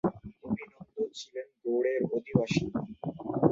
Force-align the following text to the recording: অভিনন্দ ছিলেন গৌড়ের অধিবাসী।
অভিনন্দ 0.43 0.95
ছিলেন 1.17 1.47
গৌড়ের 1.61 2.01
অধিবাসী। 2.15 2.65